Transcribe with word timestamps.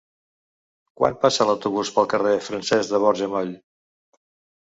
Quan 1.01 1.17
passa 1.25 1.45
l'autobús 1.49 1.91
pel 1.97 2.07
carrer 2.13 2.31
Francesc 2.47 2.95
de 2.95 3.03
Borja 3.05 3.29
Moll? 3.35 3.53